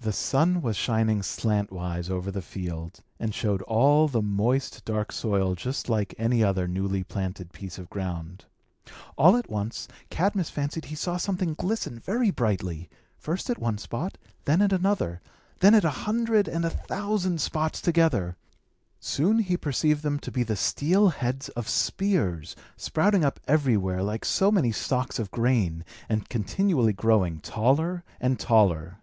The 0.00 0.12
sun 0.12 0.60
was 0.60 0.76
shining 0.76 1.22
slantwise 1.22 2.10
over 2.10 2.30
the 2.30 2.42
field, 2.42 3.00
and 3.18 3.34
showed 3.34 3.62
all 3.62 4.06
the 4.06 4.20
moist, 4.20 4.84
dark 4.84 5.10
soil 5.10 5.54
just 5.54 5.88
like 5.88 6.14
any 6.18 6.44
other 6.44 6.68
newly 6.68 7.02
planted 7.02 7.54
piece 7.54 7.78
of 7.78 7.88
ground. 7.88 8.44
All 9.16 9.34
at 9.34 9.48
once, 9.48 9.88
Cadmus 10.10 10.50
fancied 10.50 10.86
he 10.86 10.94
saw 10.94 11.16
something 11.16 11.54
glisten 11.54 11.98
very 11.98 12.30
brightly, 12.30 12.90
first 13.16 13.48
at 13.48 13.56
one 13.56 13.78
spot, 13.78 14.18
then 14.44 14.60
at 14.60 14.74
another, 14.74 15.22
and 15.22 15.60
then 15.60 15.74
at 15.74 15.86
a 15.86 16.04
hundred 16.04 16.48
and 16.48 16.66
a 16.66 16.70
thousand 16.70 17.40
spots 17.40 17.80
together. 17.80 18.36
Soon 19.00 19.38
he 19.38 19.56
perceived 19.56 20.02
them 20.02 20.18
to 20.18 20.30
be 20.30 20.42
the 20.42 20.54
steel 20.56 21.08
heads 21.10 21.48
of 21.50 21.66
spears, 21.66 22.54
sprouting 22.76 23.24
up 23.24 23.40
everywhere 23.48 24.02
like 24.02 24.26
so 24.26 24.52
many 24.52 24.70
stalks 24.70 25.18
of 25.18 25.30
grain, 25.30 25.82
and 26.10 26.28
continually 26.28 26.92
growing 26.92 27.40
taller 27.40 28.04
and 28.20 28.38
taller. 28.38 28.98